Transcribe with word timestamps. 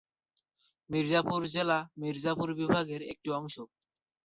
মির্জাপুর 0.89 1.41
জেলা 1.53 1.77
মির্জাপুর 1.97 2.49
বিভাগের 2.59 3.01
একটি 3.11 3.29
অংশ। 3.39 3.55